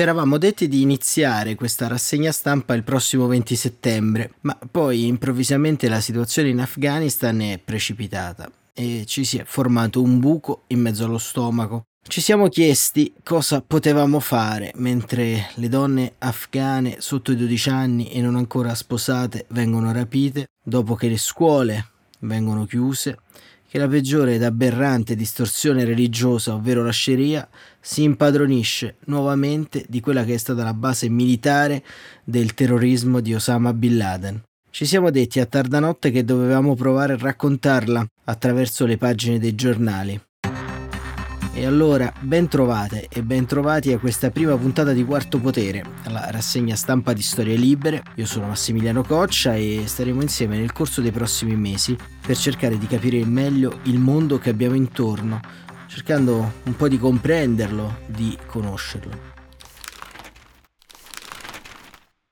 [0.00, 5.90] Ci eravamo detti di iniziare questa rassegna stampa il prossimo 20 settembre, ma poi improvvisamente
[5.90, 11.04] la situazione in Afghanistan è precipitata e ci si è formato un buco in mezzo
[11.04, 11.82] allo stomaco.
[12.02, 18.22] Ci siamo chiesti cosa potevamo fare mentre le donne afghane sotto i 12 anni e
[18.22, 21.90] non ancora sposate vengono rapite, dopo che le scuole
[22.20, 23.18] vengono chiuse,
[23.70, 27.48] che la peggiore ed aberrante distorsione religiosa, ovvero la Sharia,
[27.80, 31.82] si impadronisce nuovamente di quella che è stata la base militare
[32.22, 34.42] del terrorismo di Osama Bin Laden.
[34.70, 39.54] Ci siamo detti a tarda notte che dovevamo provare a raccontarla attraverso le pagine dei
[39.54, 40.20] giornali.
[41.52, 46.30] E allora, ben trovate e ben trovati a questa prima puntata di Quarto Potere, la
[46.30, 48.02] rassegna stampa di Storie Libere.
[48.14, 52.86] Io sono Massimiliano Coccia e staremo insieme nel corso dei prossimi mesi per cercare di
[52.86, 55.40] capire meglio il mondo che abbiamo intorno,
[56.00, 59.28] cercando un po' di comprenderlo, di conoscerlo.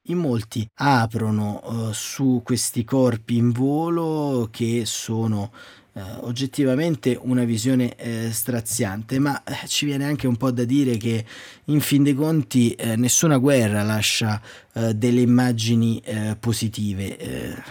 [0.05, 5.88] In molti aprono uh, su questi corpi in volo che sono eh,
[6.21, 11.25] oggettivamente una visione eh, straziante, ma eh, ci viene anche un po' da dire che
[11.65, 14.41] in fin dei conti eh, nessuna guerra lascia
[14.75, 17.63] eh, delle immagini eh, positive.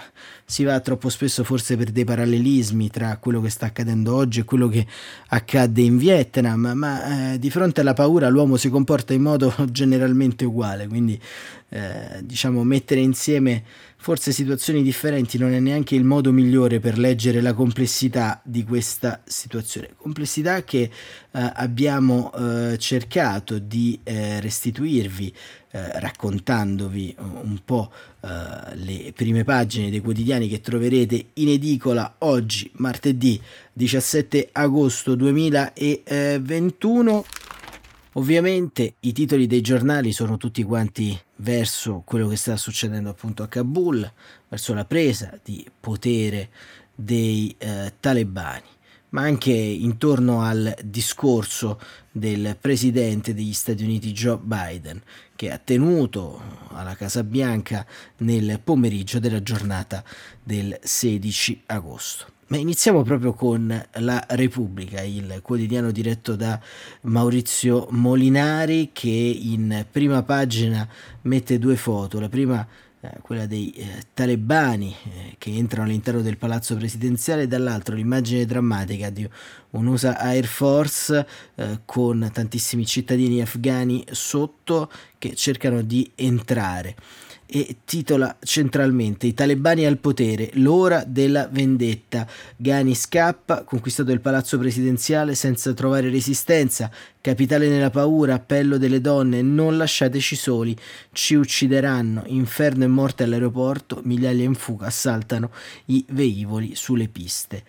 [0.45, 4.43] si va troppo spesso forse per dei parallelismi tra quello che sta accadendo oggi e
[4.45, 4.85] quello che
[5.27, 10.87] accadde in Vietnam, ma di fronte alla paura l'uomo si comporta in modo generalmente uguale,
[10.87, 11.19] quindi
[12.21, 13.61] diciamo mettere insieme
[13.97, 19.21] forse situazioni differenti non è neanche il modo migliore per leggere la complessità di questa
[19.25, 19.89] situazione.
[19.97, 20.89] Complessità che eh,
[21.31, 25.33] abbiamo eh, cercato di eh, restituirvi
[25.69, 28.29] eh, raccontandovi un po' eh,
[28.75, 33.41] le prime pagine dei quotidiani che troverete in edicola oggi, martedì
[33.73, 37.25] 17 agosto 2021.
[38.17, 43.47] Ovviamente i titoli dei giornali sono tutti quanti verso quello che sta succedendo appunto a
[43.47, 44.11] Kabul,
[44.47, 46.49] verso la presa di potere
[46.95, 48.65] dei eh, talebani,
[49.09, 51.79] ma anche intorno al discorso
[52.11, 54.99] del presidente degli Stati Uniti Joe Biden,
[55.35, 57.85] che ha tenuto alla Casa Bianca
[58.17, 60.03] nel pomeriggio della giornata
[60.41, 62.36] del 16 agosto.
[62.49, 66.57] Ma iniziamo proprio con La Repubblica, il quotidiano diretto da
[67.01, 70.87] Maurizio Molinari che in prima pagina
[71.23, 72.21] mette due foto.
[72.21, 72.65] La prima
[73.01, 78.45] eh, quella dei eh, talebani eh, che entrano all'interno del palazzo presidenziale e dall'altro l'immagine
[78.45, 79.27] drammatica di
[79.71, 86.95] un'USA Air Force eh, con tantissimi cittadini afghani sotto che cercano di entrare
[87.49, 92.27] e titola centralmente I talebani al potere, l'ora della vendetta.
[92.57, 96.91] Ghani scappa, conquistato il palazzo presidenziale senza trovare resistenza,
[97.21, 100.75] capitale nella paura, appello delle donne, non lasciateci soli,
[101.13, 105.51] ci uccideranno, inferno e morte all'aeroporto, migliaia in fuga assaltano
[105.85, 107.63] i velivoli sulle piste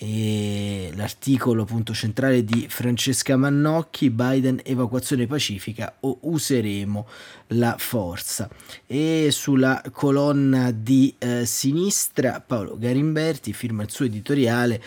[0.00, 7.06] e l'articolo appunto centrale di Francesca Mannocchi Biden evacuazione pacifica o useremo
[7.48, 8.48] la forza?
[8.86, 14.82] E sulla colonna di eh, sinistra Paolo Garimberti firma il suo editoriale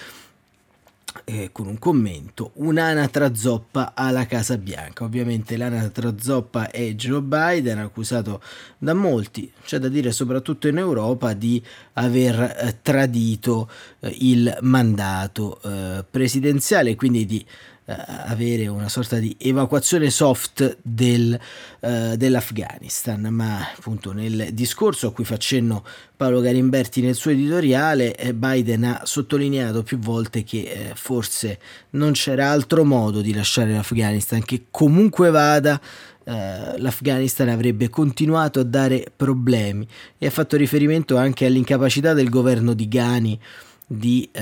[1.26, 5.04] eh, con un commento, un'anatra zoppa alla Casa Bianca.
[5.04, 8.42] Ovviamente l'anatra zoppa è Joe Biden, accusato
[8.78, 11.62] da molti, c'è da dire soprattutto in Europa, di
[11.94, 13.70] aver eh, tradito
[14.00, 17.46] eh, il mandato eh, presidenziale, quindi di
[17.92, 21.40] avere una sorta di evacuazione soft del,
[21.80, 25.84] uh, dell'Afghanistan, ma appunto nel discorso a cui fa cenno
[26.16, 31.60] Paolo Garimberti nel suo editoriale, eh, Biden ha sottolineato più volte che eh, forse
[31.92, 35.80] non c'era altro modo di lasciare l'Afghanistan, che comunque vada
[36.24, 39.88] Uh, l'Afghanistan avrebbe continuato a dare problemi
[40.20, 43.40] e ha fatto riferimento anche all'incapacità del governo di Ghani
[43.88, 44.40] di uh,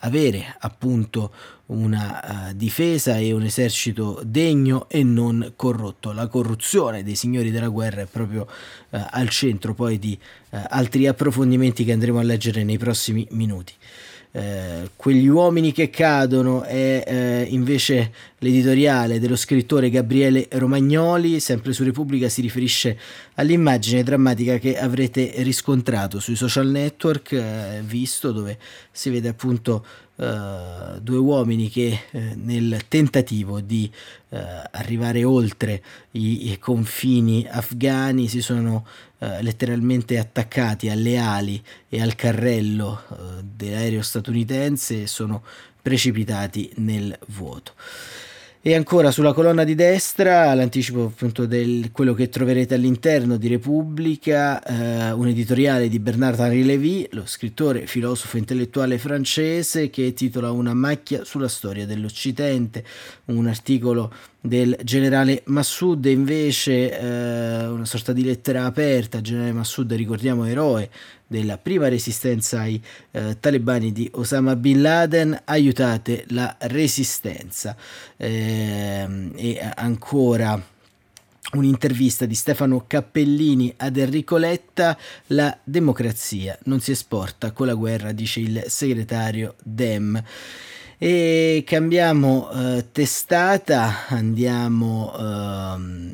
[0.00, 1.32] avere appunto
[1.74, 6.12] una uh, difesa e un esercito degno e non corrotto.
[6.12, 10.18] La corruzione dei signori della guerra è proprio uh, al centro poi di
[10.50, 13.72] uh, altri approfondimenti che andremo a leggere nei prossimi minuti.
[14.96, 22.40] quegli uomini che cadono è invece l'editoriale dello scrittore Gabriele Romagnoli, sempre su Repubblica si
[22.40, 22.98] riferisce
[23.34, 28.58] all'immagine drammatica che avrete riscontrato sui social network, visto dove
[28.90, 33.90] si vede appunto Uh, due uomini che uh, nel tentativo di
[34.28, 34.36] uh,
[34.70, 35.82] arrivare oltre
[36.12, 38.86] i, i, confini afghani si sono
[39.40, 43.04] letteralmente attaccati alle ali e al carrello
[43.42, 45.42] dell'aereo statunitense e sono
[45.80, 47.72] precipitati nel vuoto.
[48.66, 54.62] E ancora sulla colonna di destra, l'anticipo appunto di quello che troverete all'interno di Repubblica,
[54.62, 61.24] eh, un editoriale di Bernard-Henri Lévy, lo scrittore, filosofo intellettuale francese, che titola Una macchia
[61.24, 62.82] sulla storia dell'Occidente,
[63.26, 64.10] un articolo
[64.44, 70.90] del generale Massoud invece eh, una sorta di lettera aperta, generale Massoud ricordiamo eroe
[71.26, 72.78] della prima resistenza ai
[73.12, 77.74] eh, talebani di Osama Bin Laden, aiutate la resistenza.
[78.18, 80.62] Eh, e ancora
[81.52, 84.98] un'intervista di Stefano Cappellini ad Enrico Letta,
[85.28, 90.22] la democrazia non si esporta con la guerra, dice il segretario Dem.
[91.06, 96.12] E cambiamo eh, testata, andiamo ehm,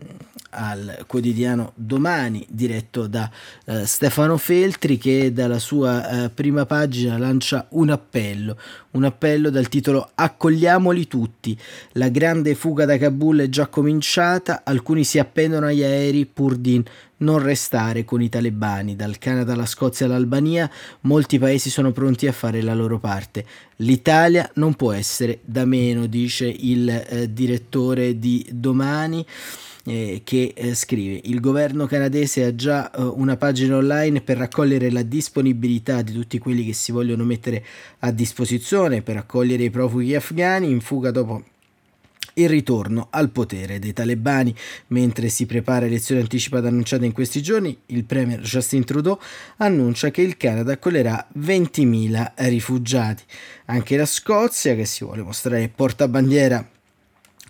[0.50, 3.30] al quotidiano Domani, diretto da
[3.66, 8.58] eh, Stefano Feltri, che dalla sua eh, prima pagina lancia un appello,
[8.90, 11.56] un appello dal titolo Accogliamoli tutti.
[11.92, 16.82] La grande fuga da Kabul è già cominciata, alcuni si appendono agli aerei pur di
[17.20, 18.96] non restare con i talebani.
[18.96, 20.70] Dal Canada alla Scozia all'Albania,
[21.02, 23.44] molti paesi sono pronti a fare la loro parte.
[23.76, 29.24] L'Italia non può essere da meno, dice il eh, direttore di Domani.
[29.82, 34.90] Eh, che eh, scrive il governo canadese ha già eh, una pagina online per raccogliere
[34.90, 37.64] la disponibilità di tutti quelli che si vogliono mettere
[38.00, 41.44] a disposizione per accogliere i profughi afghani in fuga dopo
[42.42, 44.54] il ritorno al potere dei talebani.
[44.88, 49.18] Mentre si prepara elezione anticipata annunciata in questi giorni, il premier Justin Trudeau
[49.58, 53.22] annuncia che il Canada accoglierà 20.000 rifugiati.
[53.66, 56.68] Anche la Scozia, che si vuole mostrare portabandiera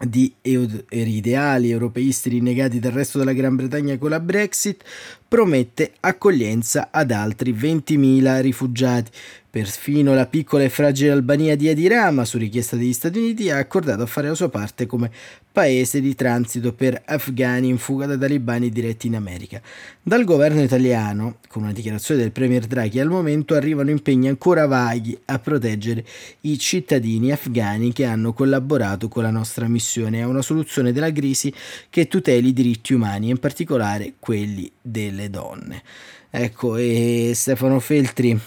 [0.03, 4.83] di ideali europeisti rinnegati dal resto della Gran Bretagna con la Brexit,
[5.31, 9.13] promette accoglienza ad altri 20.000 rifugiati.
[9.49, 14.03] Perfino la piccola e fragile Albania di Adirama, su richiesta degli Stati Uniti, ha accordato
[14.03, 15.11] a fare la sua parte come
[15.53, 19.61] paese di transito per afghani in fuga da talibani diretti in America.
[20.01, 25.19] Dal governo italiano, con una dichiarazione del premier Draghi, al momento arrivano impegni ancora vaghi
[25.25, 26.05] a proteggere
[26.43, 31.53] i cittadini afghani che hanno collaborato con la nostra missione a una soluzione della crisi
[31.91, 35.83] che tuteli i diritti umani, in particolare quelli delle donne.
[36.31, 38.41] Ecco, e Stefano Feltri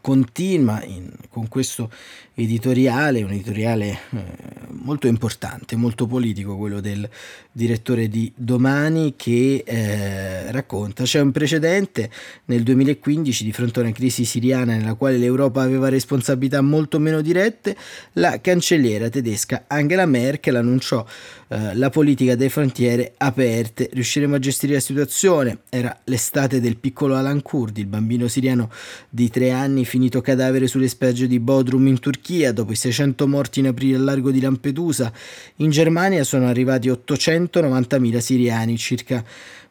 [0.00, 1.90] continua in, con questo
[2.34, 4.22] editoriale, un editoriale eh,
[4.70, 7.08] molto importante, molto politico, quello del
[7.50, 12.10] direttore di Domani che eh, racconta c'è un precedente
[12.46, 17.20] nel 2015 di fronte a una crisi siriana nella quale l'Europa aveva responsabilità molto meno
[17.20, 17.76] dirette,
[18.14, 21.04] la cancelliera tedesca Angela Merkel annunciò
[21.48, 27.16] eh, la politica delle frontiere aperte, riusciremo a gestire la situazione, era l'estate del piccolo
[27.16, 28.70] Alan Kurdi, il bambino siriano
[29.08, 33.60] di tre anni finito cadavere sulle spiagge di Bodrum in Turchia dopo i 600 morti
[33.60, 35.12] in aprile al largo di Lampedusa,
[35.56, 39.24] in Germania sono arrivati 890.000 siriani, circa.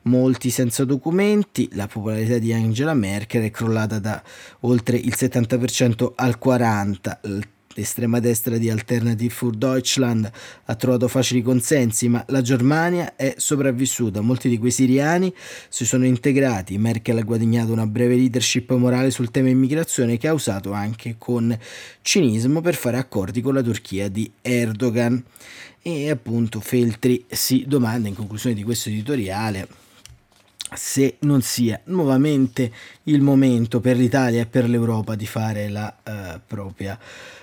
[0.04, 4.24] Molti senza documenti, la popolarità di Angela Merkel è crollata da
[4.62, 7.42] oltre il 70% al 40%,
[7.77, 10.27] L'estrema destra di Alternative für Deutschland
[10.65, 14.19] ha trovato facili consensi, ma la Germania è sopravvissuta.
[14.21, 15.31] Molti di quei siriani
[15.69, 16.79] si sono integrati.
[16.79, 21.56] Merkel ha guadagnato una breve leadership morale sul tema immigrazione che ha usato anche con
[22.01, 25.23] cinismo per fare accordi con la Turchia di Erdogan.
[25.83, 29.85] E appunto Feltri si domanda in conclusione di questo editoriale
[30.74, 32.71] se non sia nuovamente
[33.04, 37.00] il momento per l'Italia e per l'Europa di fare la uh, propria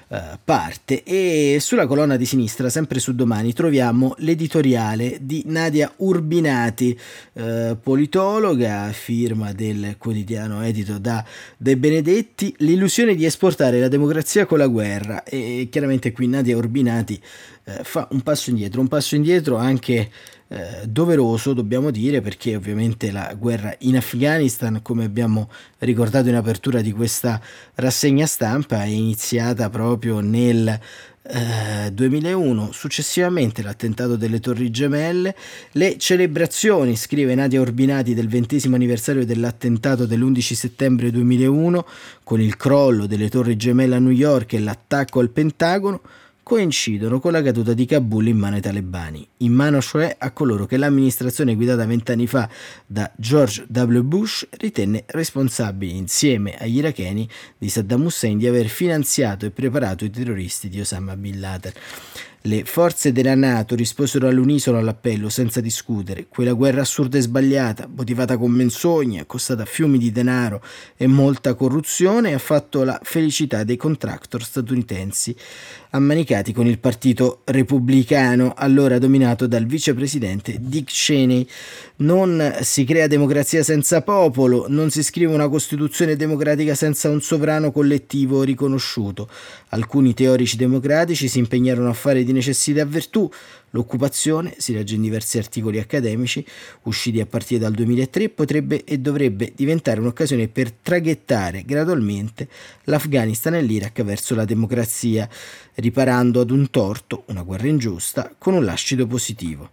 [0.08, 1.02] uh, parte.
[1.02, 6.98] E sulla colonna di sinistra, sempre su domani, troviamo l'editoriale di Nadia Urbinati,
[7.32, 11.24] uh, politologa, firma del quotidiano edito da
[11.56, 15.22] De Benedetti, l'illusione di esportare la democrazia con la guerra.
[15.24, 17.20] E chiaramente qui Nadia Urbinati
[17.82, 20.10] fa un passo indietro, un passo indietro anche
[20.54, 26.80] eh, doveroso, dobbiamo dire, perché ovviamente la guerra in Afghanistan, come abbiamo ricordato in apertura
[26.80, 27.40] di questa
[27.74, 30.78] rassegna stampa, è iniziata proprio nel
[31.22, 35.34] eh, 2001, successivamente l'attentato delle Torri Gemelle,
[35.72, 41.84] le celebrazioni, scrive Nadia Orbinati, del ventesimo anniversario dell'attentato dell'11 settembre 2001,
[42.22, 46.00] con il crollo delle Torri Gemelle a New York e l'attacco al Pentagono,
[46.44, 50.66] coincidono con la caduta di Kabul in mano ai talebani, in mano cioè a coloro
[50.66, 52.48] che l'amministrazione guidata vent'anni fa
[52.86, 54.00] da George W.
[54.02, 60.10] Bush ritenne responsabili insieme agli iracheni di Saddam Hussein di aver finanziato e preparato i
[60.10, 61.72] terroristi di Osama Bin Laden.
[62.46, 66.26] Le forze della Nato risposero all'unisono all'appello senza discutere.
[66.28, 70.62] Quella guerra assurda e sbagliata, motivata con menzogne, costata fiumi di denaro
[70.94, 75.34] e molta corruzione, ha fatto la felicità dei contractor statunitensi
[75.94, 81.46] ammanicati con il Partito Repubblicano, allora dominato dal vicepresidente Dick Cheney.
[81.96, 87.70] Non si crea democrazia senza popolo, non si scrive una Costituzione democratica senza un sovrano
[87.70, 89.28] collettivo riconosciuto.
[89.68, 93.30] Alcuni teorici democratici si impegnarono a fare di necessità virtù,
[93.74, 96.44] L'occupazione, si legge in diversi articoli accademici
[96.82, 102.48] usciti a partire dal 2003, potrebbe e dovrebbe diventare un'occasione per traghettare gradualmente
[102.84, 105.28] l'Afghanistan e l'Iraq verso la democrazia,
[105.74, 109.70] riparando ad un torto, una guerra ingiusta, con un lascito positivo.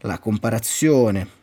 [0.00, 1.37] La comparazione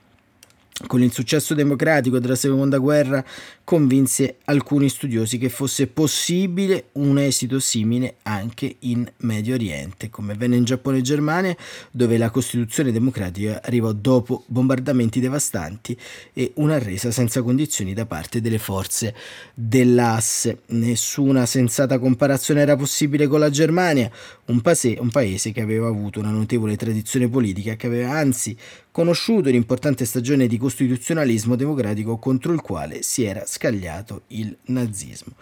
[0.96, 3.22] con il successo democratico della seconda guerra
[3.66, 10.56] convinse alcuni studiosi che fosse possibile un esito simile anche in Medio Oriente, come avvenne
[10.56, 11.54] in Giappone e Germania,
[11.92, 15.98] dove la Costituzione democratica arrivò dopo bombardamenti devastanti
[16.32, 19.14] e una resa senza condizioni da parte delle forze
[19.54, 20.60] dell'asse.
[20.68, 24.10] Nessuna sensata comparazione era possibile con la Germania,
[24.46, 28.56] un, paese, un paese che aveva avuto una notevole tradizione politica, che aveva anzi
[28.96, 35.34] conosciuto l'importante stagione di costituzionalismo democratico contro il quale si era scagliato il nazismo.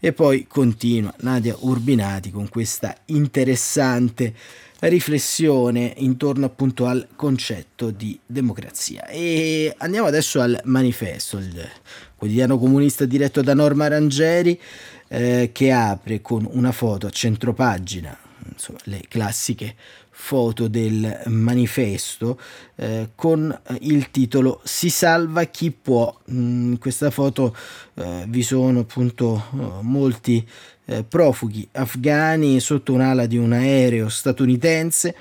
[0.00, 4.34] E poi continua Nadia Urbinati con questa interessante
[4.80, 9.06] riflessione intorno appunto al concetto di democrazia.
[9.06, 11.68] E andiamo adesso al manifesto, il
[12.16, 14.60] quotidiano comunista diretto da Norma Rangeri,
[15.06, 18.18] eh, che apre con una foto a centropagina,
[18.50, 19.76] insomma, le classiche
[20.20, 22.38] foto del manifesto
[22.74, 26.12] eh, con eh, il titolo Si salva chi può.
[26.30, 27.56] Mm, in questa foto
[27.94, 30.46] eh, vi sono appunto eh, molti
[30.86, 35.14] eh, profughi afghani sotto un'ala di un aereo statunitense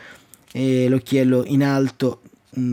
[0.51, 2.21] e l'occhiello in alto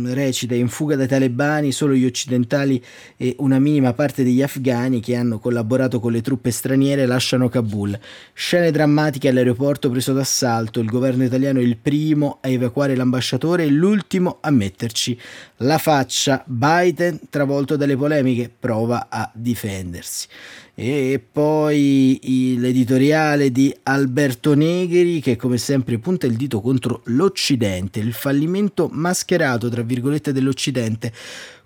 [0.06, 2.82] recita in fuga dai talebani solo gli occidentali
[3.16, 7.98] e una minima parte degli afghani che hanno collaborato con le truppe straniere lasciano Kabul.
[8.32, 13.70] Scene drammatiche all'aeroporto preso d'assalto, il governo italiano è il primo a evacuare l'ambasciatore e
[13.70, 15.18] l'ultimo a metterci
[15.58, 16.42] la faccia.
[16.46, 20.26] Biden, travolto dalle polemiche, prova a difendersi
[20.74, 28.12] e poi l'editoriale di Alberto Negri che come sempre punta il dito contro l'Occidente, il
[28.12, 31.12] fallimento mascherato tra virgolette dell'Occidente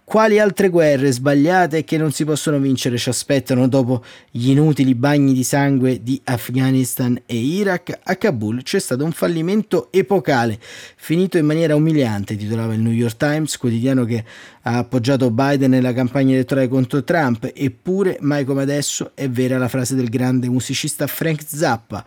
[0.09, 5.35] quali altre guerre sbagliate che non si possono vincere ci aspettano dopo gli inutili bagni
[5.35, 7.99] di sangue di Afghanistan e Iraq?
[8.05, 10.59] A Kabul c'è stato un fallimento epocale,
[10.97, 14.25] finito in maniera umiliante, titolava il New York Times, quotidiano che
[14.62, 19.69] ha appoggiato Biden nella campagna elettorale contro Trump, eppure mai come adesso è vera la
[19.69, 22.03] frase del grande musicista Frank Zappa,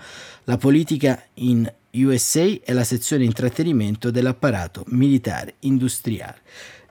[0.46, 6.39] la politica in USA è la sezione intrattenimento dell'apparato militare industriale.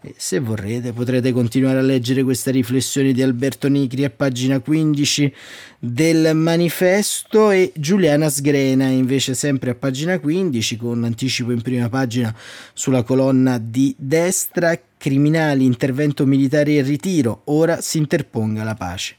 [0.02, 5.35] E se vorrete potrete continuare a leggere questa riflessione di Alberto Nicri a pagina 15
[5.78, 7.50] del manifesto.
[7.50, 12.35] E Giuliana Sgrena invece sempre a pagina 15 con anticipo in prima pagina
[12.73, 14.80] sulla colonna di destra.
[14.97, 19.16] Criminali, intervento militare e ritiro, ora si interponga la pace.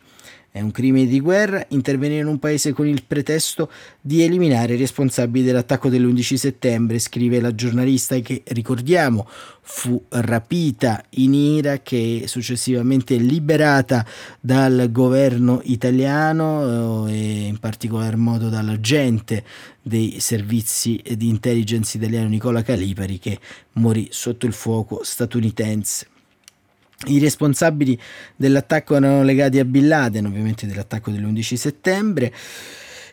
[0.54, 4.78] È un crimine di guerra intervenire in un paese con il pretesto di eliminare i
[4.78, 9.30] responsabili dell'attacco dell'11 settembre, scrive la giornalista che, ricordiamo,
[9.62, 14.06] fu rapita in Iraq e successivamente liberata
[14.42, 19.46] dal governo italiano eh, e in particolar modo dall'agente
[19.82, 23.40] dei servizi di intelligence italiano Nicola Calipari che
[23.76, 26.11] morì sotto il fuoco statunitense.
[27.08, 28.00] I responsabili
[28.36, 32.32] dell'attacco erano legati a Bin Laden, ovviamente dell'attacco dell'11 settembre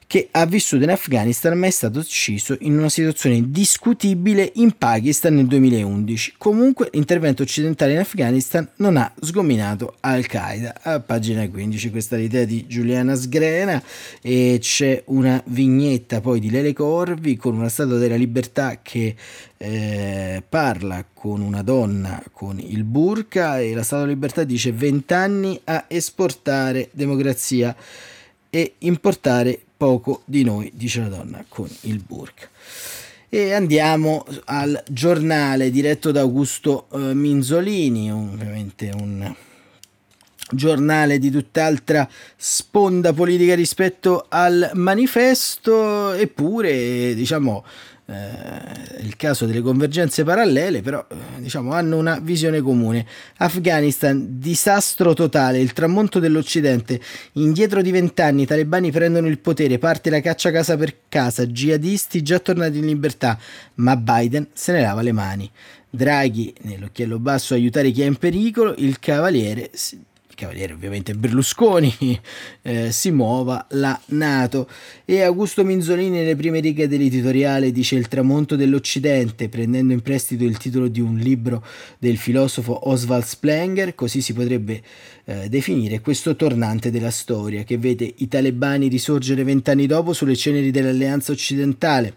[0.09, 5.35] che ha vissuto in Afghanistan ma è stato ucciso in una situazione discutibile in Pakistan
[5.35, 6.37] nel 2011.
[6.39, 10.81] Comunque l'intervento occidentale in Afghanistan non ha sgominato Al-Qaeda.
[10.81, 13.83] A pagina 15 questa è l'idea di Giuliana Sgrena
[14.23, 19.15] e c'è una vignetta poi di Lele Corvi con una statua della libertà che
[19.59, 25.13] eh, parla con una donna con il burka e la statua della libertà dice 20
[25.13, 27.77] anni a esportare democrazia
[28.49, 32.49] e importare poco di noi, dice la donna con il burka.
[33.31, 39.35] E andiamo al giornale diretto da Augusto eh, Minzolini, ovviamente un
[40.51, 47.65] giornale di tutt'altra sponda politica rispetto al manifesto, eppure diciamo
[48.11, 53.05] eh, il caso delle convergenze parallele, però eh, diciamo, hanno una visione comune.
[53.37, 57.01] Afghanistan, disastro totale, il tramonto dell'Occidente,
[57.33, 62.23] indietro di vent'anni i talebani prendono il potere, parte la caccia casa per casa, jihadisti
[62.23, 63.39] già tornati in libertà,
[63.75, 65.51] ma Biden se ne lava le mani.
[65.91, 69.71] Draghi, nell'occhiello basso, aiutare chi è in pericolo, il cavaliere
[70.39, 71.93] cavaliere ovviamente Berlusconi,
[72.63, 74.69] eh, si muova la Nato.
[75.05, 80.57] E Augusto Minzolini nelle prime righe dell'editoriale dice il tramonto dell'Occidente, prendendo in prestito il
[80.57, 81.65] titolo di un libro
[81.99, 84.81] del filosofo Oswald Splenger, così si potrebbe
[85.25, 90.71] eh, definire questo tornante della storia che vede i talebani risorgere vent'anni dopo sulle ceneri
[90.71, 92.15] dell'alleanza occidentale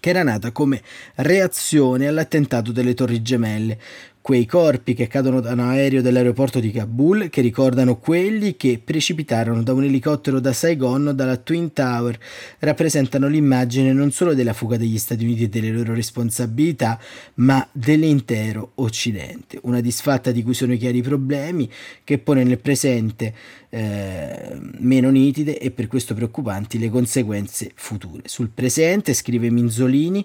[0.00, 0.82] che era nata come
[1.16, 3.78] reazione all'attentato delle Torri Gemelle,
[4.24, 9.62] quei corpi che cadono da un aereo dell'aeroporto di Kabul che ricordano quelli che precipitarono
[9.62, 12.18] da un elicottero da Saigon dalla Twin Tower,
[12.60, 16.98] rappresentano l'immagine non solo della fuga degli Stati Uniti e delle loro responsabilità,
[17.34, 19.58] ma dell'intero Occidente.
[19.64, 21.70] Una disfatta di cui sono chiari i problemi,
[22.02, 23.34] che pone nel presente
[23.68, 28.22] eh, meno nitide e per questo preoccupanti le conseguenze future.
[28.24, 30.24] Sul presente, scrive Minzolini,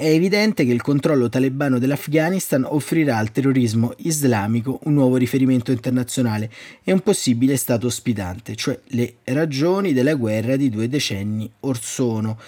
[0.00, 6.50] è evidente che il controllo talebano dell'Afghanistan offrirà al terrorismo islamico un nuovo riferimento internazionale
[6.82, 12.38] e un possibile stato ospitante, cioè le ragioni della guerra di due decenni or sono.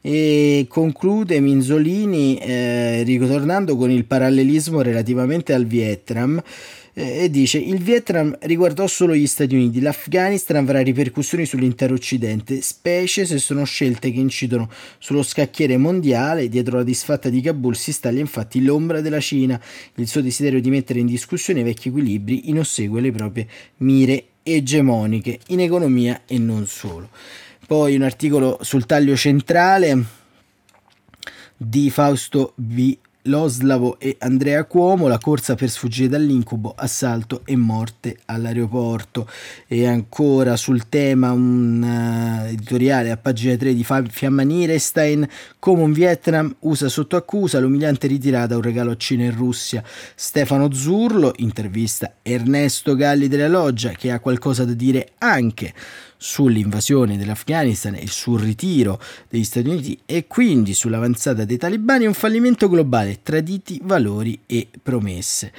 [0.00, 6.42] E conclude Minzolini eh, ritornando con il parallelismo relativamente al Vietnam
[6.94, 13.24] e dice il Vietnam riguardò solo gli Stati Uniti, l'Afghanistan avrà ripercussioni sull'intero Occidente, specie
[13.24, 18.20] se sono scelte che incidono sullo scacchiere mondiale, dietro la disfatta di Kabul si staglia
[18.20, 19.60] infatti l'ombra della Cina,
[19.94, 24.24] il suo desiderio di mettere in discussione i vecchi equilibri in ossequio alle proprie mire
[24.42, 27.08] egemoniche in economia e non solo.
[27.66, 30.04] Poi un articolo sul taglio centrale
[31.56, 32.96] di Fausto V.
[33.26, 39.28] Loslavo e Andrea Cuomo, la corsa per sfuggire dall'incubo, assalto e morte all'aeroporto.
[39.68, 45.28] E ancora sul tema un uh, editoriale a pagina 3 di Fiamma Nirestein,
[45.60, 49.84] come un Vietnam usa sotto accusa l'umiliante ritirata un regalo a Cina e Russia.
[50.14, 55.72] Stefano Zurlo, intervista Ernesto Galli della Loggia, che ha qualcosa da dire anche
[56.22, 62.14] sull'invasione dell'Afghanistan e sul ritiro degli Stati Uniti e quindi sull'avanzata dei talibani è un
[62.14, 65.52] fallimento globale, traditi valori e promesse.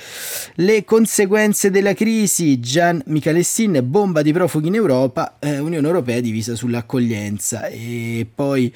[0.55, 6.55] Le conseguenze della crisi, Gian Michalessin, bomba di profughi in Europa, eh, Unione Europea divisa
[6.55, 8.73] sull'accoglienza e poi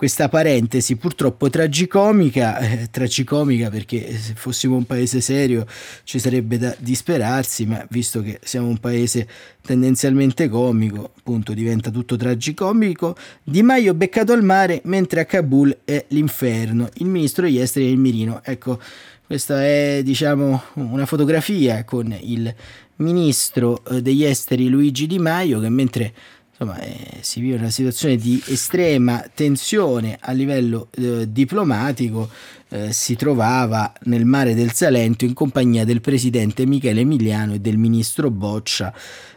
[0.00, 5.66] questa parentesi purtroppo tragicomica, eh, tragicomica perché se fossimo un paese serio
[6.04, 9.28] ci sarebbe da disperarsi, ma visto che siamo un paese
[9.60, 13.14] tendenzialmente comico, appunto diventa tutto tragicomico.
[13.42, 16.88] Di Maio beccato al mare mentre a Kabul è l'inferno.
[16.94, 18.40] Il ministro degli esteri è il mirino.
[18.42, 18.80] Ecco,
[19.26, 22.54] questa è diciamo una fotografia con il
[22.96, 26.14] ministro eh, degli esteri Luigi Di Maio che mentre
[26.60, 32.28] insomma, eh, si vive una situazione di estrema tensione a livello eh, diplomatico
[32.70, 37.76] eh, si trovava nel mare del Salento in compagnia del presidente Michele Emiliano e del
[37.76, 38.92] ministro Boccia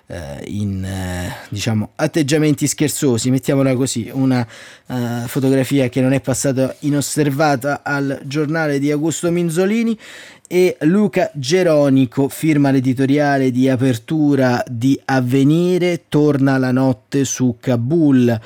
[0.06, 4.46] eh, in eh, diciamo atteggiamenti scherzosi, mettiamola così, una
[4.86, 4.96] uh,
[5.28, 9.98] fotografia che non è passata inosservata al giornale di Augusto Minzolini
[10.48, 18.40] e Luca Geronico firma l'editoriale di apertura di Avvenire, torna la notte su Kabul.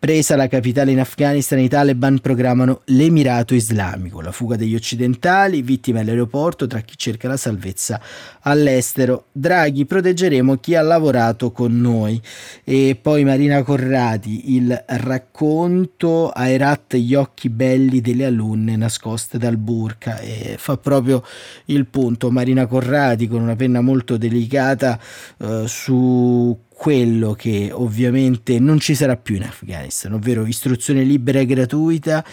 [0.00, 6.00] Presa la capitale in Afghanistan, i Taliban programmano l'Emirato Islamico, la fuga degli occidentali, vittime
[6.00, 8.00] all'aeroporto tra chi cerca la salvezza
[8.40, 9.26] all'estero.
[9.30, 12.18] Draghi, proteggeremo chi ha lavorato con noi.
[12.64, 19.58] E poi Marina Corradi, il racconto a Herat gli occhi belli delle alunne nascoste dal
[19.58, 21.22] burka e fa proprio
[21.66, 22.30] il punto.
[22.30, 24.98] Marina Corradi con una penna molto delicata
[25.36, 31.44] eh, su quello che ovviamente non ci sarà più in Afghanistan, ovvero istruzione libera e
[31.44, 32.24] gratuita,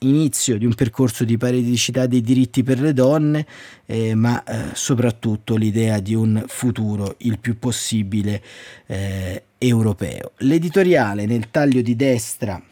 [0.00, 3.46] inizio di un percorso di paridicità dei diritti per le donne,
[3.86, 8.42] eh, ma eh, soprattutto l'idea di un futuro il più possibile
[8.84, 10.32] eh, europeo.
[10.40, 12.62] L'editoriale nel taglio di destra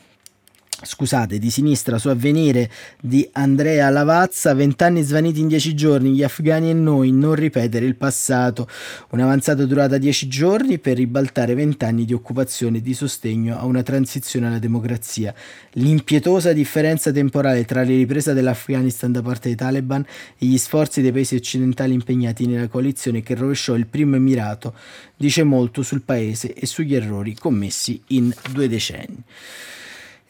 [0.83, 6.71] scusate, di sinistra su avvenire di Andrea Lavazza, vent'anni svaniti in dieci giorni, gli afghani
[6.71, 8.69] e noi, non ripetere il passato,
[9.11, 14.49] un'avanzata durata dieci giorni per ribaltare vent'anni di occupazione e di sostegno a una transizione
[14.49, 15.35] alla democrazia,
[15.73, 20.05] l'impietosa differenza temporale tra le riprese dell'Afghanistan da parte dei Taliban
[20.39, 24.75] e gli sforzi dei paesi occidentali impegnati nella coalizione che rovesciò il primo Emirato
[25.17, 29.23] dice molto sul paese e sugli errori commessi in due decenni.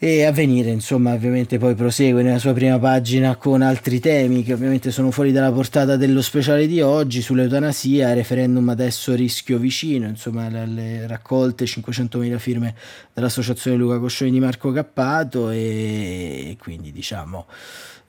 [0.07, 4.91] E Avvenire insomma ovviamente poi prosegue nella sua prima pagina con altri temi che ovviamente
[4.91, 11.07] sono fuori dalla portata dello speciale di oggi sull'eutanasia, referendum adesso rischio vicino, insomma le,
[11.07, 12.75] raccolte 500.000 firme
[13.13, 17.47] dell'associazione Luca Coscioni di Marco Cappato e quindi diciamo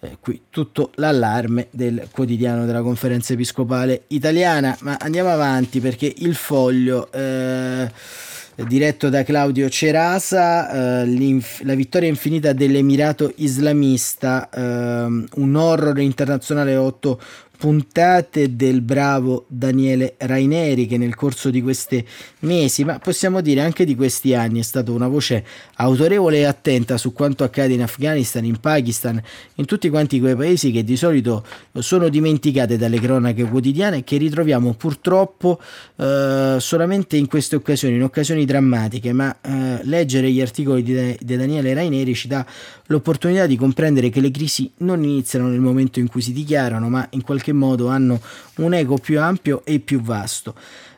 [0.01, 6.35] eh, qui tutto l'allarme del quotidiano della conferenza episcopale italiana, ma andiamo avanti perché il
[6.35, 7.11] foglio...
[7.11, 8.25] Eh,
[8.65, 17.21] diretto da Claudio Cerasa, eh, la vittoria infinita dell'Emirato Islamista, eh, un horror internazionale 8
[17.57, 22.05] puntate del bravo Daniele Raineri che nel corso di questi
[22.41, 25.45] mesi, ma possiamo dire anche di questi anni, è stata una voce
[25.77, 29.21] autorevole e attenta su quanto accade in Afghanistan, in Pakistan,
[29.55, 31.45] in tutti quanti quei paesi che di solito
[31.79, 35.61] sono dimenticate dalle cronache quotidiane e che ritroviamo purtroppo
[35.97, 41.37] eh, solamente in queste occasioni, in occasioni drammatiche, ma eh, leggere gli articoli di, di
[41.37, 42.45] Daniele Raineri ci dà
[42.87, 47.07] l'opportunità di comprendere che le crisi non iniziano nel momento in cui si dichiarano, ma
[47.11, 48.21] in qualche modo hanno
[48.57, 50.55] un ego più ampio e più vasto.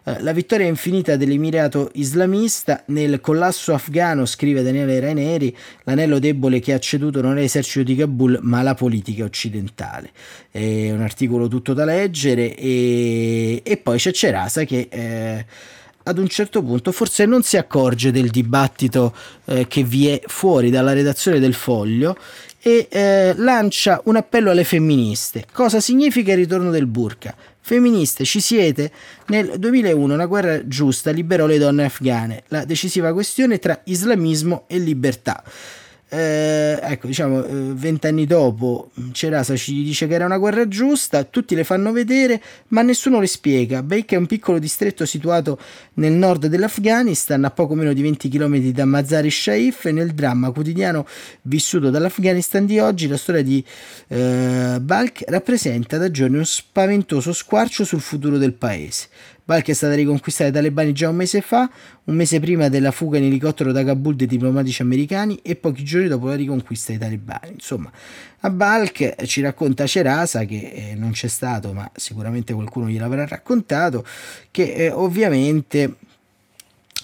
[0.09, 6.73] Eh, la vittoria infinita dell'Emirato Islamista nel collasso afghano, scrive Daniele Raineri, l'anello debole che
[6.73, 10.11] ha ceduto non è l'esercito di Kabul ma la politica occidentale.
[10.51, 14.89] È un articolo tutto da leggere e, e poi c'è Cerasa che...
[14.91, 15.47] Eh,
[16.09, 20.71] ad un certo punto forse non si accorge del dibattito eh, che vi è fuori
[20.71, 22.17] dalla redazione del foglio
[22.61, 25.47] e eh, lancia un appello alle femministe.
[25.53, 27.35] Cosa significa il ritorno del burka?
[27.61, 28.90] Femministe, ci siete?
[29.27, 34.79] Nel 2001 una guerra giusta liberò le donne afghane, la decisiva questione tra islamismo e
[34.79, 35.42] libertà
[36.11, 41.55] eh, ecco, diciamo, eh, vent'anni dopo Cerasa ci dice che era una guerra giusta, tutti
[41.55, 43.83] le fanno vedere, ma nessuno le spiega.
[43.83, 45.59] Baik è un piccolo distretto situato
[45.94, 50.51] nel nord dell'Afghanistan, a poco meno di 20 km da Mazar-e Sharif, e nel dramma
[50.51, 51.07] quotidiano
[51.42, 53.62] vissuto dall'Afghanistan di oggi, la storia di
[54.09, 59.09] eh, Balk rappresenta da giorni uno spaventoso squarcio sul futuro del paese.
[59.49, 61.71] Balk è stata riconquistata dai talebani già un mese fa,
[62.05, 66.07] un mese prima della fuga in elicottero da Kabul dei diplomatici americani e pochi giorni
[66.07, 67.53] dopo la riconquista dei talebani.
[67.55, 67.91] Insomma,
[68.41, 74.05] a Balk ci racconta Cerasa, che eh, non c'è stato, ma sicuramente qualcuno gliel'avrà raccontato,
[74.51, 75.95] che eh, ovviamente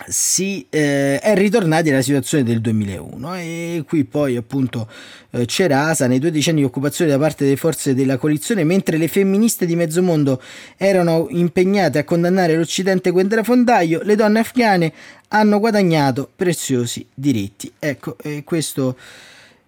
[0.08, 4.88] si eh, è ritornati alla situazione del 2001 e qui poi appunto
[5.30, 9.06] eh, Cerasa nei due decenni di occupazione da parte delle forze della coalizione mentre le
[9.06, 10.42] femministe di mezzo mondo
[10.76, 14.92] erano impegnate a condannare l'Occidente guerrafondaio le donne afghane
[15.28, 17.72] hanno guadagnato preziosi diritti.
[17.78, 18.96] Ecco eh, questo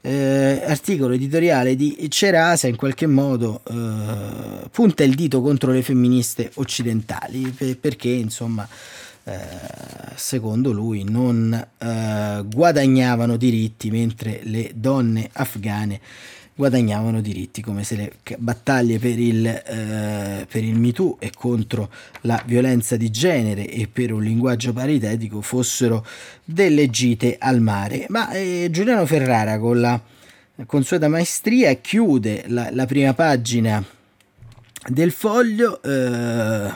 [0.00, 6.50] eh, articolo editoriale di Cerasa in qualche modo eh, punta il dito contro le femministe
[6.54, 8.68] occidentali perché insomma
[10.14, 16.00] secondo lui non eh, guadagnavano diritti mentre le donne afghane
[16.56, 21.90] guadagnavano diritti come se le battaglie per il, eh, per il MeToo e contro
[22.22, 26.04] la violenza di genere e per un linguaggio paritetico fossero
[26.42, 28.06] delle gite al mare.
[28.08, 30.00] Ma eh, Giuliano Ferrara con la
[30.64, 33.84] consueta maestria chiude la, la prima pagina
[34.88, 36.70] del foglio eh,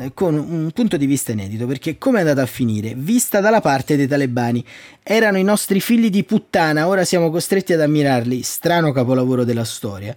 [0.00, 2.94] eh, con un punto di vista inedito, perché come è andata a finire?
[2.96, 4.64] Vista dalla parte dei talebani,
[5.02, 10.16] erano i nostri figli di puttana, ora siamo costretti ad ammirarli, strano capolavoro della storia.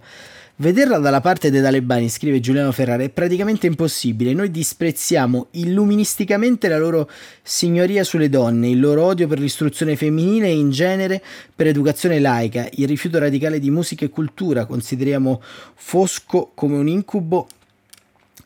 [0.54, 4.32] Vederla dalla parte dei talebani, scrive Giuliano Ferrara, è praticamente impossibile.
[4.32, 7.10] Noi disprezziamo illuministicamente la loro
[7.42, 11.20] signoria sulle donne, il loro odio per l'istruzione femminile e in genere
[11.56, 14.66] per educazione laica, il rifiuto radicale di musica e cultura.
[14.66, 15.42] Consideriamo
[15.74, 17.48] Fosco come un incubo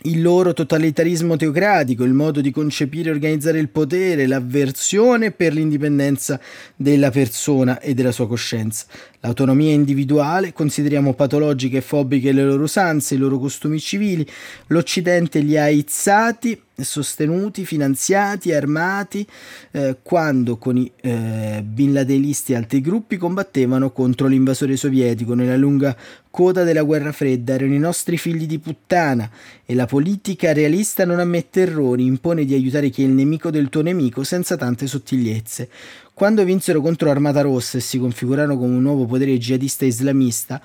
[0.07, 6.41] il loro totalitarismo teocratico, il modo di concepire e organizzare il potere, l'avversione per l'indipendenza
[6.77, 8.87] della persona e della sua coscienza.
[9.21, 14.27] L'autonomia individuale, consideriamo patologiche e fobiche le loro usanze, i loro costumi civili,
[14.69, 19.27] l'Occidente li ha aizzati, sostenuti, finanziati, armati,
[19.73, 25.57] eh, quando con i eh, bin ladenisti e altri gruppi combattevano contro l'invasore sovietico nella
[25.57, 25.97] lunga
[26.31, 29.31] coda della guerra fredda, erano i nostri figli di puttana
[29.65, 33.71] e la politica realista non ammette errori, impone di aiutare chi è il nemico del
[33.71, 35.71] tuo nemico senza tante sottigliezze.
[36.13, 40.61] Quando vinsero contro Armata Rossa e si configurarono come un nuovo potere jihadista islamista,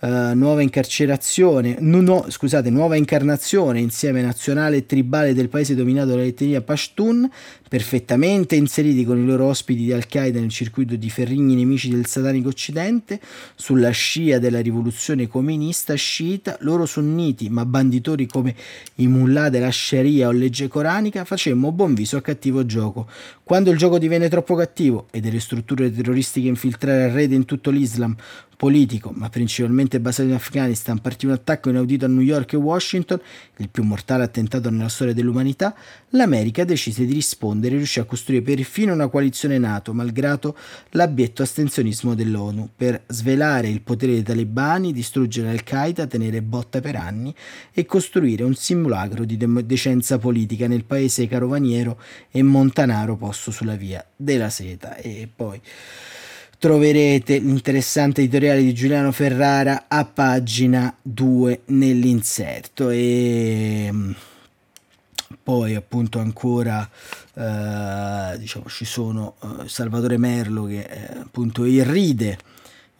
[0.00, 6.10] uh, nuova incarcerazione, no, no, scusate, nuova incarnazione insieme nazionale e tribale del paese dominato
[6.10, 7.28] dall'etnia Pashtun,
[7.68, 12.48] perfettamente inseriti con i loro ospiti di Al-Qaeda nel circuito di ferrigni nemici del satanico
[12.48, 13.20] occidente,
[13.54, 18.54] sulla scia della rivoluzione comunista sciita, loro sunniti ma banditori come
[18.96, 23.08] i mullah della Sharia o legge coranica, facemmo buon viso a cattivo gioco.
[23.42, 27.70] Quando il gioco divenne troppo cattivo e delle strutture terroristiche infiltrare a rete in tutto
[27.70, 28.16] l'Islam
[28.60, 33.18] politico, ma principalmente basato in Afghanistan, partì un attacco inaudito a New York e Washington,
[33.56, 35.74] il più mortale attentato nella storia dell'umanità,
[36.10, 40.54] l'America decise di rispondere e riuscì a costruire perfino una coalizione NATO, malgrado
[40.90, 47.34] l'abietto astensionismo dell'ONU, per svelare il potere dei talebani, distruggere Al-Qaeda, tenere botta per anni
[47.72, 51.98] e costruire un simulacro di de- decenza politica nel paese carovaniero
[52.30, 54.96] e montanaro posto sulla via della seta.
[54.96, 55.58] E poi
[56.60, 62.90] troverete l'interessante editoriale di Giuliano Ferrara a pagina 2 nell'inserto.
[62.90, 64.10] E mm,
[65.42, 66.86] poi appunto ancora
[67.34, 72.38] eh, diciamo ci sono eh, Salvatore Merlo che eh, appunto irride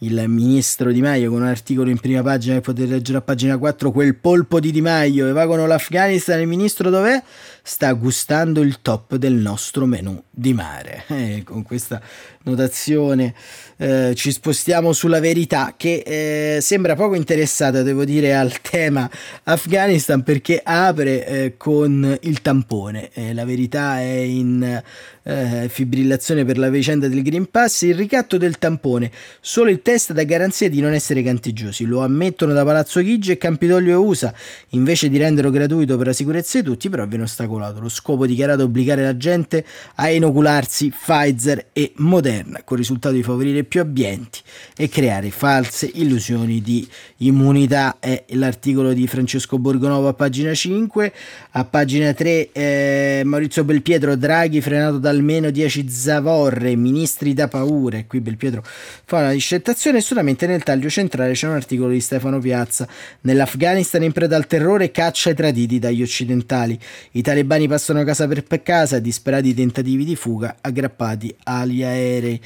[0.03, 3.57] il ministro Di Maio con un articolo in prima pagina che potete leggere a pagina
[3.57, 7.21] 4 quel polpo di Di Maio e va con l'Afghanistan il ministro dov'è?
[7.63, 12.01] sta gustando il top del nostro menù di mare eh, con questa
[12.43, 13.35] notazione
[13.77, 19.07] eh, ci spostiamo sulla verità che eh, sembra poco interessata devo dire al tema
[19.43, 24.81] Afghanistan perché apre eh, con il tampone eh, la verità è in
[25.23, 30.13] eh, fibrillazione per la vicenda del Green Pass il ricatto del tampone solo il test
[30.13, 34.33] da garanzia di non essere cantigiosi lo ammettono da Palazzo Chigi e Campidoglio e USA
[34.69, 38.61] invece di renderlo gratuito per la sicurezza di tutti però viene ostacolato lo scopo dichiarato
[38.61, 43.81] è obbligare la gente a inocularsi Pfizer e Moderna con il risultato di favorire più
[43.81, 44.39] ambienti
[44.75, 47.97] e creare false illusioni di immunità.
[47.99, 51.13] È l'articolo di Francesco Borgonovo a pagina 5.
[51.51, 57.97] A pagina 3 eh, Maurizio Belpietro, Draghi frenato da almeno 10 zavorre, ministri da paura.
[57.97, 62.39] E qui Belpietro fa una discettazione solamente nel taglio centrale c'è un articolo di Stefano
[62.39, 62.87] Piazza.
[63.21, 66.79] Nell'Afghanistan in preda al terrore caccia i traditi dagli occidentali.
[67.11, 72.41] I talebani passano casa per casa, disperati tentativi di fuga aggrappati agli aerei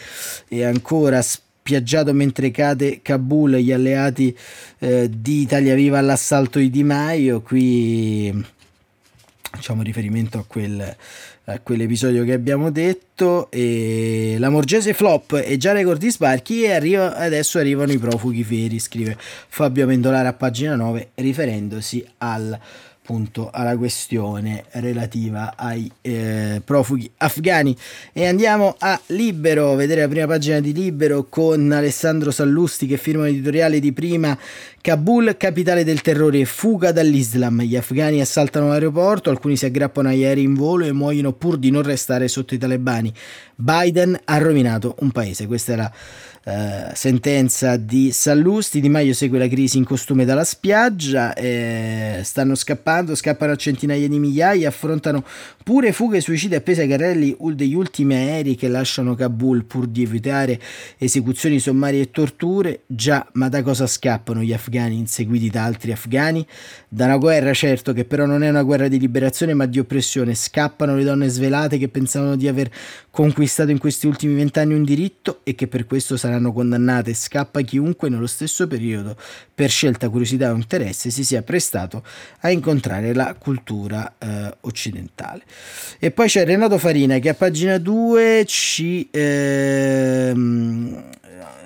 [0.47, 4.37] e ancora spiaggiato mentre cade Kabul gli alleati
[4.79, 8.45] eh, di Italia Viva all'assalto di Di Maio qui
[9.55, 10.95] facciamo riferimento a, quel,
[11.45, 16.71] a quell'episodio che abbiamo detto e la Morgese flop e già record di sbarchi e
[16.71, 22.59] arriva, adesso arrivano i profughi veri scrive Fabio Mendolare a pagina 9 riferendosi al
[23.05, 27.77] appunto alla questione relativa ai eh, profughi afghani
[28.11, 33.25] e andiamo a Libero, vedere la prima pagina di Libero con Alessandro Sallusti che firma
[33.25, 34.35] l'editoriale di prima
[34.85, 37.61] Kabul, capitale del terrore, fuga dall'Islam.
[37.63, 41.71] Gli afghani assaltano l'aeroporto, alcuni si aggrappano agli aerei in volo e muoiono pur di
[41.71, 43.11] non restare sotto i talebani.
[43.55, 45.47] Biden ha rovinato un paese.
[45.47, 45.91] Questa è la
[46.47, 48.79] eh, sentenza di Sallusti.
[48.79, 54.07] Di Maio segue la crisi in costume dalla spiaggia, eh, stanno scappando, scappano a centinaia
[54.07, 55.23] di migliaia, affrontano
[55.63, 60.59] pure fughe suicidi appese ai carrelli degli ultimi aerei che lasciano Kabul pur di evitare
[60.99, 62.81] esecuzioni sommarie e torture.
[62.85, 66.45] Già, ma da cosa scappano gli afghani inseguiti da altri afghani?
[66.87, 70.35] Da una guerra, certo, che però non è una guerra di liberazione ma di oppressione.
[70.35, 72.69] Scappano le donne svelate che pensavano di aver
[73.09, 77.61] conquistato in questi ultimi vent'anni un diritto e che per questo saranno saranno condannate scappa
[77.61, 79.15] chiunque nello stesso periodo,
[79.53, 82.03] per scelta, curiosità o interesse, si sia prestato
[82.41, 85.43] a incontrare la cultura eh, occidentale.
[85.99, 91.03] E poi c'è Renato Farina che a pagina 2 ci ehm,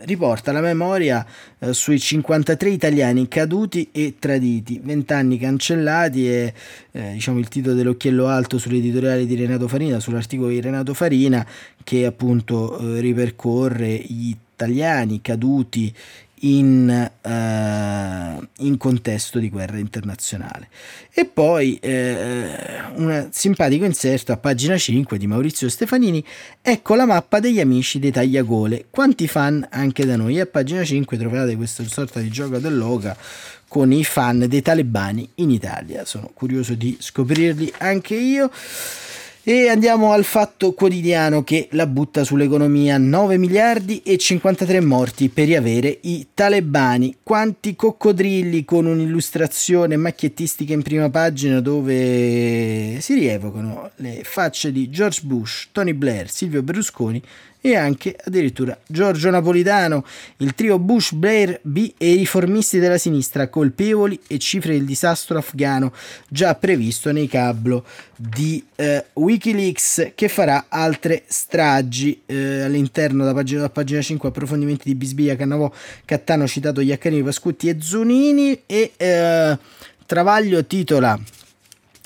[0.10, 1.26] riporta la memoria
[1.60, 6.54] eh, sui 53 italiani caduti e traditi, 20 anni cancellati e
[6.92, 11.46] eh, diciamo il titolo dell'occhiello alto sull'editoriale di Renato Farina, sull'articolo di Renato Farina
[11.84, 15.94] che appunto eh, ripercorre gli italiani caduti
[16.42, 20.70] in, uh, in, contesto di guerra internazionale.
[21.14, 26.24] E poi eh, un simpatico inserto a pagina 5 di Maurizio Stefanini,
[26.62, 30.38] ecco la mappa degli amici dei tagliagole, quanti fan anche da noi.
[30.38, 33.18] E a pagina 5 trovate questa sorta di gioco dell'oca
[33.68, 36.04] con i fan dei talebani in Italia.
[36.04, 38.50] Sono curioso di scoprirli anche io.
[39.42, 45.46] E andiamo al fatto quotidiano che la butta sull'economia 9 miliardi e 53 morti per
[45.46, 47.16] riavere i talebani.
[47.24, 55.22] Quanti coccodrilli con un'illustrazione macchiettistica in prima pagina dove si rievocano le facce di George
[55.24, 57.24] Bush, Tony Blair, Silvio Berlusconi
[57.62, 60.06] e anche addirittura Giorgio Napolitano,
[60.38, 65.38] il trio Bush, Blair, B e i riformisti della sinistra colpevoli e cifre del disastro
[65.38, 65.94] afghano
[66.28, 73.62] già previsto nei cablo di eh, Wikileaks che farà altre stragi eh, all'interno da pagina,
[73.62, 75.72] da pagina 5 approfondimenti di Bisbiglia, Cannavò,
[76.06, 79.58] Cattano citato Iaccanini, Pascutti e Zunini e eh,
[80.06, 81.20] Travaglio titola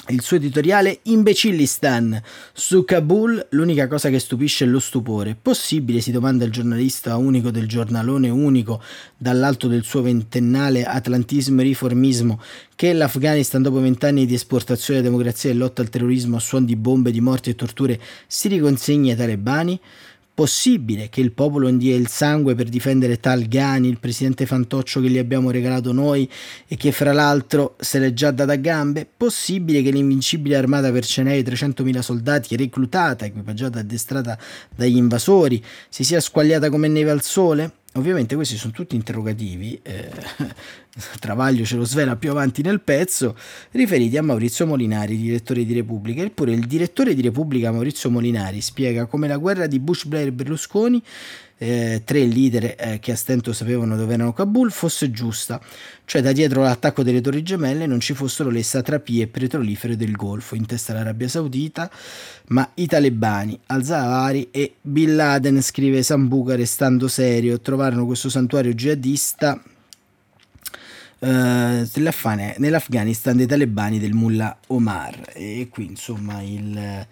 [0.09, 5.37] il suo editoriale Imbecillistan su Kabul l'unica cosa che stupisce è lo stupore.
[5.41, 8.81] Possibile si domanda il giornalista unico del giornalone unico
[9.17, 12.41] dall'alto del suo ventennale atlantismo e riformismo
[12.75, 16.75] che l'Afghanistan dopo vent'anni di esportazione della democrazia e lotta al terrorismo a suon di
[16.75, 19.79] bombe di morti e torture si riconsegni ai talebani
[20.35, 25.07] Possibile che il popolo india il sangue per difendere tal Ghani, il presidente fantoccio che
[25.07, 26.27] gli abbiamo regalato noi
[26.67, 29.07] e che fra l'altro se l'è già data a gambe?
[29.15, 34.39] Possibile che l'invincibile armata per cenei 300.000 soldati reclutata, equipaggiata e addestrata
[34.75, 37.82] dagli invasori si sia squagliata come neve al sole?
[37.95, 40.09] Ovviamente questi sono tutti interrogativi, eh,
[41.19, 43.35] Travaglio ce lo svela più avanti nel pezzo,
[43.71, 46.23] riferiti a Maurizio Molinari, direttore di Repubblica.
[46.23, 50.31] Eppure il direttore di Repubblica Maurizio Molinari spiega come la guerra di Bush, Blair e
[50.31, 51.01] Berlusconi
[51.63, 55.61] eh, tre leader eh, che a stento sapevano dove erano Kabul fosse giusta,
[56.05, 60.55] cioè da dietro l'attacco delle torri gemelle non ci fossero le satrapie petrolifere del Golfo,
[60.55, 61.89] in testa l'Arabia Saudita,
[62.47, 69.61] ma i talebani, al-Zawahiri e Bin Laden, scrive Sambuca restando serio, trovarono questo santuario jihadista
[71.25, 71.87] Uh,
[72.57, 75.31] nell'Afghanistan dei talebani del mullah Omar.
[75.31, 77.07] E qui insomma il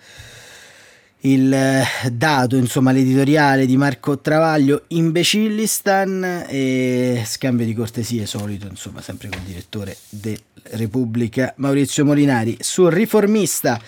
[1.21, 9.01] il eh, dato, insomma, l'editoriale di Marco Travaglio Imbecillistan e scambio di cortesie solito, insomma,
[9.01, 10.37] sempre con il direttore della
[10.71, 12.57] Repubblica Maurizio Molinari.
[12.59, 13.79] Sul riformista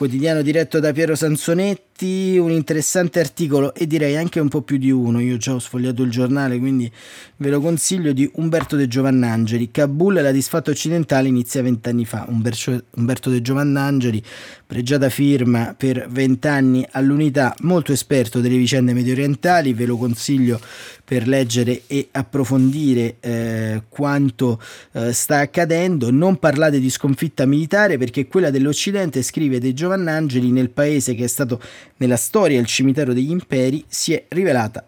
[0.00, 4.90] quotidiano diretto da Piero Sansonetti, un interessante articolo e direi anche un po' più di
[4.90, 5.20] uno.
[5.20, 6.90] Io già ho sfogliato il giornale, quindi
[7.36, 9.70] ve lo consiglio di Umberto De Giovannangeli.
[9.70, 12.26] Kabul la disfatta occidentale inizia vent'anni fa.
[12.30, 14.22] Umberto De Giovannangeli,
[14.66, 20.58] pregiata firma per vent'anni all'unità, molto esperto delle vicende medio orientali, ve lo consiglio
[21.04, 26.10] per leggere e approfondire eh, quanto eh, sta accadendo.
[26.10, 31.28] Non parlate di sconfitta militare perché quella dell'Occidente, scrive De Giovannangeli, nel paese che è
[31.28, 31.60] stato
[31.98, 34.84] nella storia il cimitero degli imperi, si è rivelata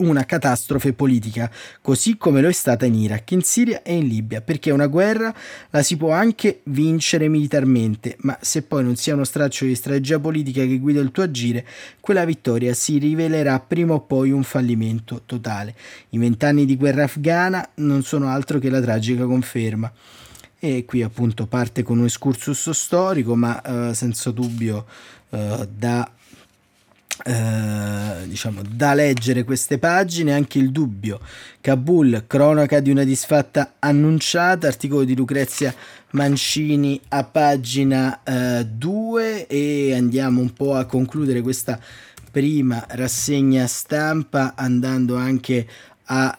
[0.00, 4.40] una catastrofe politica, così come lo è stata in Iraq, in Siria e in Libia,
[4.40, 5.34] perché una guerra
[5.70, 9.74] la si può anche vincere militarmente, ma se poi non si ha uno straccio di
[9.74, 11.66] strategia politica che guida il tuo agire,
[12.00, 15.74] quella vittoria si rivelerà prima o poi un fallimento totale.
[16.10, 19.92] I vent'anni di guerra afghana non sono altro che la tragica conferma.
[20.62, 24.84] E qui appunto parte con un excursus storico, ma eh, senza dubbio
[25.30, 26.10] eh, da
[27.22, 31.20] eh, diciamo da leggere queste pagine anche il dubbio.
[31.60, 35.74] Kabul cronaca di una disfatta annunciata articolo di Lucrezia
[36.10, 41.78] Mancini a pagina 2 eh, e andiamo un po' a concludere questa
[42.30, 45.66] prima rassegna stampa andando anche
[46.12, 46.38] a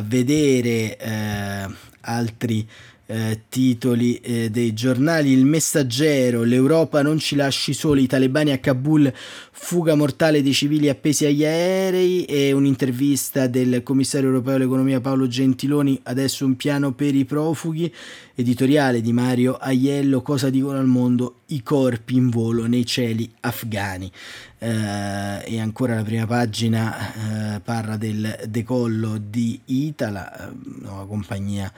[0.00, 2.66] uh, vedere uh, altri
[3.10, 5.32] eh, titoli eh, dei giornali.
[5.32, 9.12] Il Messaggero, l'Europa non ci lasci soli, i talebani a Kabul,
[9.50, 12.24] fuga mortale dei civili appesi agli aerei.
[12.24, 17.92] E un'intervista del commissario europeo all'economia Paolo Gentiloni, adesso un piano per i profughi,
[18.36, 24.10] editoriale di Mario Aiello, cosa dicono al mondo i corpi in volo nei cieli afghani.
[24.58, 31.72] Eh, e ancora la prima pagina eh, parla del decollo di Itala, eh, nuova compagnia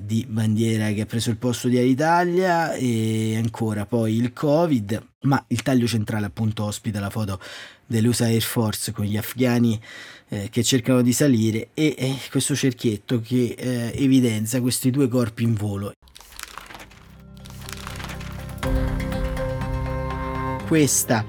[0.00, 5.42] di bandiera che ha preso il posto di Alitalia e ancora poi il Covid, ma
[5.48, 7.40] il taglio centrale appunto ospita la foto
[7.86, 9.80] dell'USA Air Force con gli afghani
[10.28, 15.42] eh, che cercano di salire e, e questo cerchietto che eh, evidenzia questi due corpi
[15.44, 15.92] in volo.
[20.66, 21.24] Questa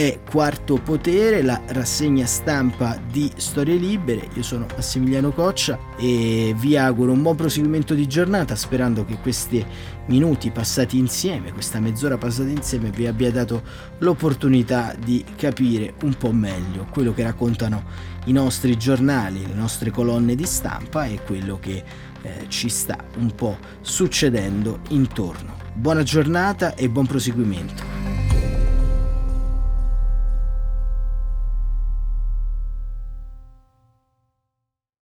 [0.00, 4.30] è Quarto Potere, la rassegna stampa di Storie Libere.
[4.32, 9.62] Io sono Massimiliano Coccia e vi auguro un buon proseguimento di giornata sperando che questi
[10.06, 13.62] minuti passati insieme, questa mezz'ora passata insieme vi abbia dato
[13.98, 17.84] l'opportunità di capire un po' meglio quello che raccontano
[18.24, 21.84] i nostri giornali, le nostre colonne di stampa e quello che
[22.22, 25.56] eh, ci sta un po' succedendo intorno.
[25.74, 28.39] Buona giornata e buon proseguimento.